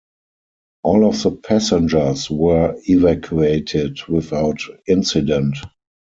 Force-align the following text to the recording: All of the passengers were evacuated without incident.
All 0.81 1.07
of 1.07 1.21
the 1.21 1.29
passengers 1.29 2.27
were 2.31 2.73
evacuated 2.87 3.99
without 4.07 4.59
incident. 4.87 5.57